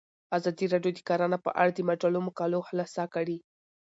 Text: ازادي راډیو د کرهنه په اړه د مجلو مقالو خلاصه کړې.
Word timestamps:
ازادي 0.37 0.65
راډیو 0.73 0.95
د 0.95 0.99
کرهنه 1.07 1.37
په 1.45 1.51
اړه 1.61 1.71
د 1.73 1.79
مجلو 1.89 2.19
مقالو 2.27 2.65
خلاصه 2.67 3.03
کړې. 3.13 3.37